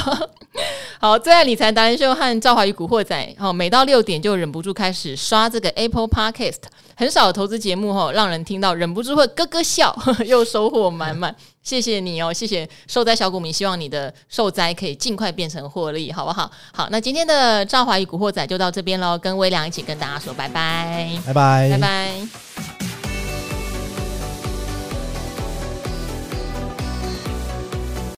[1.00, 6.56] 好，最爱理财达人秀和赵华与古惑仔，好，每到六点就忍不住开始刷这个 Apple Podcast，
[6.96, 11.32] 很少投资节目哈，让人听到忍不住会咯咯笑，呵 呵又收获满满。
[11.62, 16.50] 谢谢你哦，谢谢受灾小股民，希望你的受灾可以尽快变成获利，好不好？
[16.72, 22.77] 好，那今天的赵华与古惑仔就到这边喽，跟微良一起跟大家说拜拜，拜拜，拜拜。